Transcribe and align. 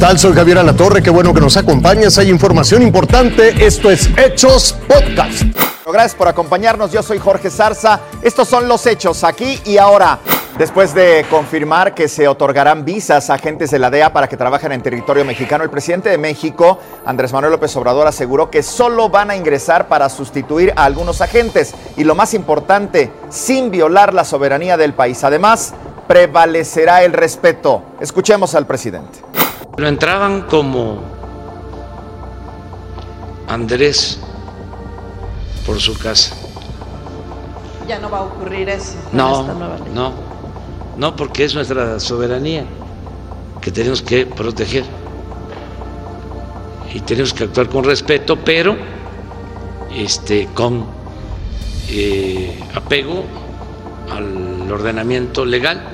tal? 0.00 0.18
Soy 0.18 0.32
Javier 0.32 0.56
Alatorre, 0.56 1.02
qué 1.02 1.10
bueno 1.10 1.34
que 1.34 1.42
nos 1.42 1.58
acompañas. 1.58 2.16
Hay 2.16 2.30
información 2.30 2.80
importante. 2.80 3.66
Esto 3.66 3.90
es 3.90 4.08
Hechos 4.16 4.74
Podcast. 4.88 5.42
Gracias 5.86 6.14
por 6.14 6.26
acompañarnos. 6.26 6.90
Yo 6.90 7.02
soy 7.02 7.18
Jorge 7.18 7.50
Zarza. 7.50 8.00
Estos 8.22 8.48
son 8.48 8.66
los 8.66 8.86
hechos 8.86 9.24
aquí 9.24 9.60
y 9.66 9.76
ahora. 9.76 10.18
Después 10.56 10.94
de 10.94 11.26
confirmar 11.28 11.94
que 11.94 12.08
se 12.08 12.28
otorgarán 12.28 12.84
visas 12.84 13.28
a 13.28 13.34
agentes 13.34 13.70
de 13.70 13.78
la 13.78 13.90
DEA 13.90 14.12
para 14.12 14.26
que 14.26 14.38
trabajen 14.38 14.72
en 14.72 14.82
territorio 14.82 15.24
mexicano, 15.24 15.64
el 15.64 15.70
presidente 15.70 16.08
de 16.08 16.18
México, 16.18 16.78
Andrés 17.04 17.32
Manuel 17.32 17.52
López 17.52 17.76
Obrador, 17.76 18.06
aseguró 18.06 18.50
que 18.50 18.62
solo 18.62 19.10
van 19.10 19.30
a 19.30 19.36
ingresar 19.36 19.88
para 19.88 20.08
sustituir 20.08 20.72
a 20.76 20.84
algunos 20.84 21.20
agentes 21.20 21.74
y 21.98 22.04
lo 22.04 22.14
más 22.14 22.32
importante, 22.32 23.10
sin 23.28 23.70
violar 23.70 24.14
la 24.14 24.24
soberanía 24.24 24.78
del 24.78 24.94
país. 24.94 25.24
Además, 25.24 25.74
prevalecerá 26.10 27.04
el 27.04 27.12
respeto. 27.12 27.84
Escuchemos 28.00 28.56
al 28.56 28.66
presidente. 28.66 29.20
Pero 29.80 29.88
entraban 29.88 30.42
como 30.42 31.00
Andrés 33.48 34.20
por 35.64 35.80
su 35.80 35.96
casa. 35.96 36.36
Ya 37.88 37.98
no 37.98 38.10
va 38.10 38.18
a 38.18 38.22
ocurrir 38.24 38.68
eso. 38.68 38.98
No, 39.10 39.46
no 39.94 40.12
no 40.98 41.16
porque 41.16 41.44
es 41.44 41.54
nuestra 41.54 41.98
soberanía 41.98 42.66
que 43.62 43.70
tenemos 43.70 44.02
que 44.02 44.26
proteger 44.26 44.84
y 46.92 47.00
tenemos 47.00 47.32
que 47.32 47.44
actuar 47.44 47.70
con 47.70 47.82
respeto, 47.82 48.36
pero 48.36 48.76
este, 49.96 50.46
con 50.52 50.84
eh, 51.88 52.60
apego 52.74 53.24
al 54.10 54.70
ordenamiento 54.70 55.46
legal. 55.46 55.89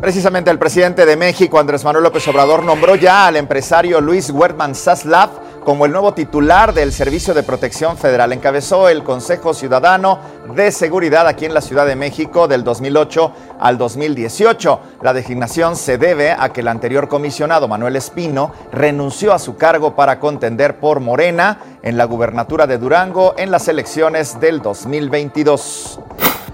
Precisamente 0.00 0.50
el 0.50 0.58
presidente 0.58 1.06
de 1.06 1.16
México, 1.16 1.58
Andrés 1.58 1.82
Manuel 1.82 2.04
López 2.04 2.28
Obrador, 2.28 2.62
nombró 2.62 2.96
ya 2.96 3.26
al 3.26 3.36
empresario 3.36 3.98
Luis 4.02 4.28
Wertmann 4.30 4.74
Saslav 4.74 5.30
como 5.64 5.86
el 5.86 5.90
nuevo 5.92 6.12
titular 6.12 6.74
del 6.74 6.92
Servicio 6.92 7.32
de 7.32 7.42
Protección 7.42 7.96
Federal. 7.96 8.32
Encabezó 8.34 8.90
el 8.90 9.02
Consejo 9.02 9.54
Ciudadano 9.54 10.18
de 10.54 10.70
Seguridad 10.70 11.26
aquí 11.26 11.46
en 11.46 11.54
la 11.54 11.62
Ciudad 11.62 11.86
de 11.86 11.96
México 11.96 12.46
del 12.46 12.62
2008 12.62 13.32
al 13.58 13.78
2018. 13.78 14.80
La 15.00 15.14
designación 15.14 15.76
se 15.76 15.96
debe 15.96 16.30
a 16.30 16.50
que 16.50 16.60
el 16.60 16.68
anterior 16.68 17.08
comisionado 17.08 17.66
Manuel 17.66 17.96
Espino 17.96 18.52
renunció 18.70 19.32
a 19.32 19.38
su 19.38 19.56
cargo 19.56 19.96
para 19.96 20.20
contender 20.20 20.78
por 20.78 21.00
Morena 21.00 21.58
en 21.82 21.96
la 21.96 22.04
gubernatura 22.04 22.66
de 22.66 22.76
Durango 22.76 23.34
en 23.38 23.50
las 23.50 23.66
elecciones 23.66 24.38
del 24.38 24.60
2022. 24.60 26.00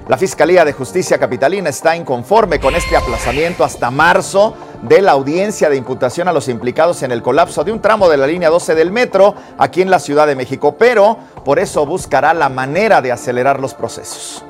La 0.09 0.19
Fiscalía 0.19 0.65
de 0.65 0.73
Justicia 0.73 1.17
Capitalina 1.17 1.71
está 1.71 1.95
inconforme 1.95 2.59
con 2.59 2.75
este 2.75 2.97
aplazamiento 2.97 3.63
hasta 3.63 3.91
marzo 3.91 4.57
de 4.83 5.01
la 5.01 5.13
audiencia 5.13 5.71
de 5.71 5.77
imputación 5.77 6.27
a 6.27 6.33
los 6.33 6.49
implicados 6.49 7.05
en 7.05 7.13
el 7.13 7.23
colapso 7.23 7.63
de 7.63 7.71
un 7.71 7.81
tramo 7.81 8.09
de 8.09 8.17
la 8.17 8.27
línea 8.27 8.51
12 8.51 8.75
del 8.75 8.91
metro 8.91 9.37
aquí 9.59 9.81
en 9.81 9.91
la 9.91 10.01
Ciudad 10.01 10.27
de 10.27 10.35
México, 10.35 10.75
pero 10.77 11.19
por 11.45 11.61
eso 11.61 11.87
buscará 11.87 12.35
la 12.35 12.49
manera 12.49 13.01
de 13.01 13.13
acelerar 13.13 13.61
los 13.61 13.75
procesos. 13.75 14.45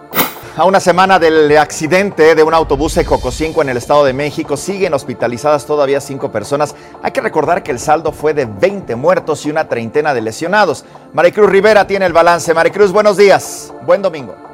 A 0.56 0.64
una 0.64 0.80
semana 0.80 1.19
del 1.19 1.56
accidente 1.58 2.34
de 2.34 2.42
un 2.42 2.55
autobús 2.55 2.97
Ecoco 2.97 3.30
5 3.30 3.61
en 3.61 3.69
el 3.69 3.77
Estado 3.77 4.05
de 4.05 4.14
México, 4.14 4.56
siguen 4.56 4.95
hospitalizadas 4.95 5.67
todavía 5.67 6.00
cinco 6.00 6.33
personas. 6.33 6.75
Hay 7.03 7.12
que 7.12 7.23
recordar 7.23 7.62
que 7.62 7.70
el 7.70 7.78
saldo 7.78 8.12
fue 8.12 8.34
de 8.34 8.47
20 8.47 8.97
muertos 8.97 9.45
y 9.47 9.50
una 9.50 9.69
treintena 9.69 10.12
de 10.12 10.23
lesionados. 10.23 10.84
Maricruz 11.12 11.48
Rivera 11.48 11.86
tiene 11.86 12.06
el 12.06 12.12
balance. 12.12 12.53
Maricruz, 12.53 12.92
buenos 12.92 13.17
días. 13.17 13.73
Buen 13.86 14.03
domingo. 14.03 14.52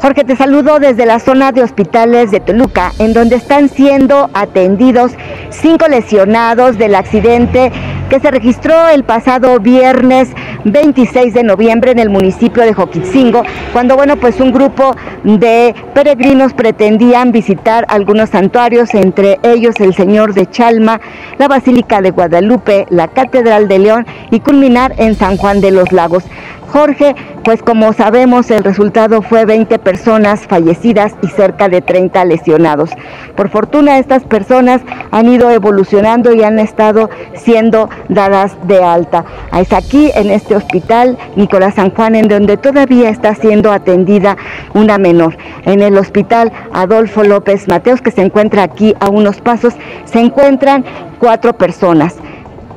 Jorge, 0.00 0.24
te 0.24 0.36
saludo 0.36 0.78
desde 0.78 1.06
la 1.06 1.18
zona 1.18 1.52
de 1.52 1.62
hospitales 1.62 2.30
de 2.30 2.40
Toluca, 2.40 2.92
en 2.98 3.14
donde 3.14 3.36
están 3.36 3.70
siendo 3.70 4.28
atendidos 4.34 5.12
cinco 5.56 5.88
lesionados 5.88 6.78
del 6.78 6.94
accidente 6.94 7.72
que 8.08 8.20
se 8.20 8.30
registró 8.30 8.88
el 8.88 9.04
pasado 9.04 9.58
viernes 9.58 10.28
26 10.64 11.34
de 11.34 11.42
noviembre 11.42 11.90
en 11.90 11.98
el 11.98 12.10
municipio 12.10 12.62
de 12.62 12.72
Joquitzingo, 12.72 13.42
cuando 13.72 13.96
bueno, 13.96 14.16
pues 14.16 14.40
un 14.40 14.52
grupo 14.52 14.94
de 15.24 15.74
peregrinos 15.94 16.52
pretendían 16.52 17.32
visitar 17.32 17.84
algunos 17.88 18.30
santuarios, 18.30 18.94
entre 18.94 19.38
ellos 19.42 19.74
el 19.80 19.94
Señor 19.94 20.34
de 20.34 20.48
Chalma, 20.48 21.00
la 21.38 21.48
Basílica 21.48 22.00
de 22.00 22.10
Guadalupe, 22.10 22.86
la 22.90 23.08
Catedral 23.08 23.68
de 23.68 23.78
León 23.78 24.06
y 24.30 24.40
culminar 24.40 24.94
en 24.98 25.14
San 25.14 25.36
Juan 25.36 25.60
de 25.60 25.72
los 25.72 25.92
Lagos. 25.92 26.24
Jorge, 26.68 27.14
pues 27.44 27.62
como 27.62 27.92
sabemos 27.92 28.50
el 28.50 28.64
resultado 28.64 29.22
fue 29.22 29.44
20 29.44 29.78
personas 29.78 30.46
fallecidas 30.46 31.14
y 31.22 31.28
cerca 31.28 31.68
de 31.68 31.80
30 31.80 32.24
lesionados. 32.24 32.90
Por 33.36 33.48
fortuna 33.48 33.98
estas 33.98 34.24
personas 34.24 34.82
han 35.10 35.28
evolucionando 35.50 36.32
y 36.32 36.42
han 36.42 36.58
estado 36.58 37.10
siendo 37.34 37.88
dadas 38.08 38.56
de 38.66 38.82
alta. 38.82 39.24
Es 39.56 39.72
aquí 39.72 40.10
en 40.14 40.30
este 40.30 40.56
hospital 40.56 41.16
Nicolás 41.36 41.74
San 41.74 41.90
Juan 41.90 42.14
en 42.14 42.28
donde 42.28 42.56
todavía 42.56 43.08
está 43.08 43.34
siendo 43.34 43.72
atendida 43.72 44.36
una 44.74 44.98
menor. 44.98 45.36
En 45.64 45.82
el 45.82 45.96
hospital 45.96 46.52
Adolfo 46.72 47.22
López 47.24 47.68
Mateos 47.68 48.00
que 48.00 48.10
se 48.10 48.22
encuentra 48.22 48.62
aquí 48.62 48.94
a 49.00 49.08
unos 49.08 49.40
pasos 49.40 49.74
se 50.04 50.20
encuentran 50.20 50.84
cuatro 51.18 51.52
personas 51.56 52.16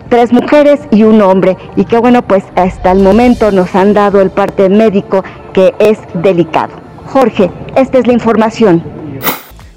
tres 0.09 0.33
mujeres 0.33 0.79
y 0.91 1.03
un 1.03 1.21
hombre. 1.21 1.55
Y 1.75 1.85
que 1.85 1.99
bueno, 1.99 2.23
pues 2.23 2.43
hasta 2.55 2.91
el 2.91 2.99
momento 2.99 3.51
nos 3.51 3.75
han 3.75 3.93
dado 3.93 4.21
el 4.21 4.31
parte 4.31 4.67
médico 4.67 5.23
que 5.53 5.73
es 5.79 5.99
delicado. 6.15 6.73
Jorge, 7.05 7.51
esta 7.75 7.99
es 7.99 8.07
la 8.07 8.13
información. 8.13 8.98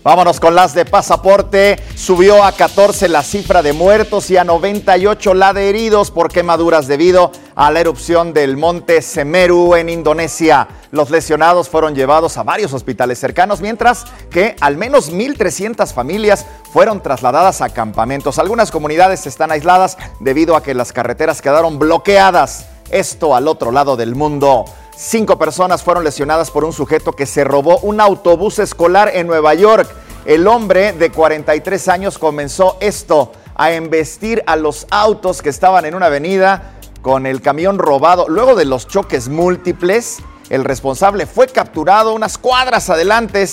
Vámonos 0.04 0.40
con 0.40 0.56
las 0.56 0.74
de 0.74 0.84
pasaporte. 0.84 1.78
Subió 1.94 2.42
a 2.42 2.50
14 2.50 3.06
la 3.08 3.22
cifra 3.22 3.62
de 3.62 3.72
muertos 3.72 4.30
y 4.30 4.36
a 4.36 4.42
98 4.42 5.32
la 5.34 5.52
de 5.52 5.68
heridos 5.68 6.10
por 6.10 6.28
quemaduras 6.28 6.88
debido 6.88 7.30
a 7.54 7.70
la 7.70 7.78
erupción 7.78 8.32
del 8.32 8.56
monte 8.56 9.00
Semeru 9.00 9.76
en 9.76 9.88
Indonesia. 9.88 10.66
Los 10.90 11.10
lesionados 11.10 11.68
fueron 11.68 11.94
llevados 11.94 12.36
a 12.36 12.42
varios 12.42 12.72
hospitales 12.72 13.20
cercanos, 13.20 13.60
mientras 13.60 14.04
que 14.28 14.56
al 14.60 14.76
menos 14.76 15.12
1.300 15.12 15.92
familias 15.92 16.46
fueron 16.72 17.00
trasladadas 17.00 17.60
a 17.60 17.68
campamentos. 17.68 18.40
Algunas 18.40 18.72
comunidades 18.72 19.28
están 19.28 19.52
aisladas 19.52 19.96
debido 20.18 20.56
a 20.56 20.64
que 20.64 20.74
las 20.74 20.92
carreteras 20.92 21.40
quedaron 21.40 21.78
bloqueadas. 21.78 22.66
Esto 22.90 23.36
al 23.36 23.46
otro 23.46 23.70
lado 23.70 23.96
del 23.96 24.16
mundo. 24.16 24.64
Cinco 24.96 25.38
personas 25.38 25.82
fueron 25.82 26.04
lesionadas 26.04 26.50
por 26.50 26.64
un 26.64 26.72
sujeto 26.72 27.12
que 27.12 27.26
se 27.26 27.44
robó 27.44 27.78
un 27.78 28.00
autobús 28.00 28.58
escolar 28.58 29.10
en 29.14 29.26
Nueva 29.26 29.54
York. 29.54 29.88
El 30.26 30.46
hombre 30.46 30.92
de 30.92 31.10
43 31.10 31.88
años 31.88 32.18
comenzó 32.18 32.76
esto, 32.80 33.32
a 33.54 33.72
embestir 33.72 34.42
a 34.46 34.56
los 34.56 34.86
autos 34.90 35.42
que 35.42 35.48
estaban 35.48 35.84
en 35.84 35.94
una 35.94 36.06
avenida 36.06 36.74
con 37.00 37.26
el 37.26 37.40
camión 37.40 37.78
robado. 37.78 38.26
Luego 38.28 38.54
de 38.54 38.64
los 38.64 38.86
choques 38.86 39.28
múltiples, 39.28 40.18
el 40.50 40.64
responsable 40.64 41.26
fue 41.26 41.48
capturado 41.48 42.14
unas 42.14 42.38
cuadras 42.38 42.88
adelante 42.90 43.46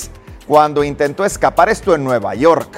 cuando 0.47 0.83
intentó 0.83 1.25
escapar 1.25 1.69
esto 1.69 1.95
en 1.95 2.03
Nueva 2.03 2.35
York. 2.35 2.77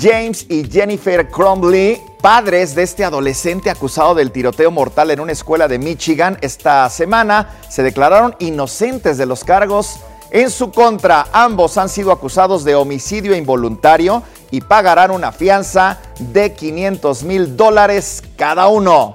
James 0.00 0.46
y 0.48 0.68
Jennifer 0.70 1.28
Cromley 1.28 2.00
padres 2.20 2.74
de 2.74 2.82
este 2.82 3.04
adolescente 3.04 3.70
acusado 3.70 4.14
del 4.14 4.30
tiroteo 4.30 4.70
mortal 4.70 5.10
en 5.10 5.20
una 5.20 5.32
escuela 5.32 5.68
de 5.68 5.78
Michigan 5.78 6.36
esta 6.42 6.88
semana 6.90 7.48
se 7.68 7.82
declararon 7.82 8.36
inocentes 8.40 9.16
de 9.16 9.24
los 9.24 9.42
cargos 9.42 10.00
en 10.30 10.50
su 10.50 10.70
contra. 10.70 11.26
Ambos 11.32 11.78
han 11.78 11.88
sido 11.88 12.12
acusados 12.12 12.62
de 12.64 12.74
homicidio 12.74 13.34
involuntario 13.34 14.22
y 14.50 14.60
pagarán 14.60 15.10
una 15.10 15.32
fianza 15.32 15.98
de 16.18 16.52
500 16.52 17.22
mil 17.22 17.56
dólares 17.56 18.22
cada 18.36 18.68
uno. 18.68 19.14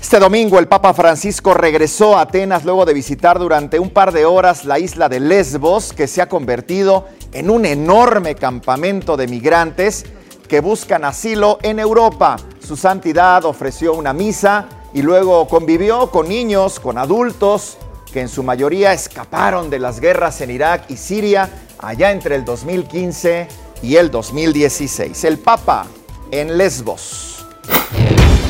Este 0.00 0.18
domingo 0.18 0.58
el 0.58 0.66
Papa 0.66 0.94
Francisco 0.94 1.52
regresó 1.52 2.16
a 2.16 2.22
Atenas 2.22 2.64
luego 2.64 2.86
de 2.86 2.94
visitar 2.94 3.38
durante 3.38 3.78
un 3.78 3.90
par 3.90 4.12
de 4.12 4.24
horas 4.24 4.64
la 4.64 4.78
isla 4.78 5.10
de 5.10 5.20
Lesbos, 5.20 5.92
que 5.92 6.06
se 6.06 6.22
ha 6.22 6.28
convertido 6.28 7.06
en 7.32 7.50
un 7.50 7.66
enorme 7.66 8.34
campamento 8.34 9.18
de 9.18 9.28
migrantes 9.28 10.06
que 10.50 10.60
buscan 10.60 11.04
asilo 11.04 11.60
en 11.62 11.78
Europa. 11.78 12.36
Su 12.58 12.76
santidad 12.76 13.44
ofreció 13.44 13.94
una 13.94 14.12
misa 14.12 14.66
y 14.92 15.00
luego 15.00 15.46
convivió 15.46 16.10
con 16.10 16.28
niños, 16.28 16.80
con 16.80 16.98
adultos, 16.98 17.78
que 18.12 18.20
en 18.20 18.28
su 18.28 18.42
mayoría 18.42 18.92
escaparon 18.92 19.70
de 19.70 19.78
las 19.78 20.00
guerras 20.00 20.40
en 20.40 20.50
Irak 20.50 20.90
y 20.90 20.96
Siria 20.96 21.48
allá 21.78 22.10
entre 22.10 22.34
el 22.34 22.44
2015 22.44 23.46
y 23.84 23.94
el 23.94 24.10
2016. 24.10 25.22
El 25.22 25.38
Papa 25.38 25.86
en 26.32 26.58
Lesbos. 26.58 27.46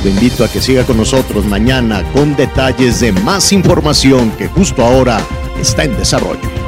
Te 0.02 0.08
invito 0.08 0.42
a 0.42 0.48
que 0.48 0.62
siga 0.62 0.86
con 0.86 0.96
nosotros 0.96 1.44
mañana 1.44 2.02
con 2.14 2.34
detalles 2.34 3.00
de 3.00 3.12
más 3.12 3.52
información 3.52 4.30
que 4.38 4.48
justo 4.48 4.82
ahora 4.82 5.20
está 5.60 5.84
en 5.84 5.94
desarrollo. 5.98 6.59